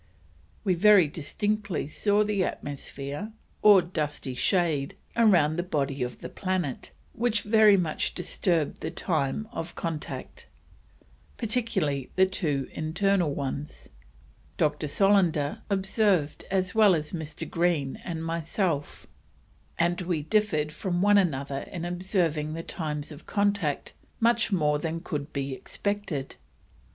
We 0.63 0.73
very 0.73 1.07
distinctly 1.07 1.87
saw 1.87 2.23
the 2.23 2.43
atmosphere 2.43 3.31
or 3.61 3.83
Dusky 3.83 4.33
Shade 4.33 4.95
round 5.15 5.59
the 5.59 5.61
body 5.61 6.01
of 6.01 6.21
the 6.21 6.27
planet, 6.27 6.89
which 7.13 7.43
very 7.43 7.77
much 7.77 8.15
disturbed 8.15 8.81
the 8.81 8.89
time 8.89 9.47
of 9.51 9.75
contact, 9.75 10.47
particularly 11.37 12.09
the 12.15 12.25
two 12.25 12.67
internal 12.71 13.31
ones. 13.31 13.89
Dr. 14.57 14.87
Solander 14.87 15.59
observed 15.69 16.45
as 16.49 16.73
well 16.73 16.95
as 16.95 17.13
Mr. 17.13 17.47
Green 17.47 17.97
and 18.03 18.25
myself, 18.25 19.05
and 19.77 20.01
we 20.01 20.23
differ'd 20.23 20.73
from 20.73 21.03
one 21.03 21.19
another 21.19 21.67
in 21.71 21.85
observing 21.85 22.55
the 22.55 22.63
times 22.63 23.11
of 23.11 23.27
contact 23.27 23.93
much 24.19 24.51
more 24.51 24.79
than 24.79 25.01
could 25.01 25.31
be 25.31 25.53
expected. 25.53 26.29
Mr. 26.31 26.35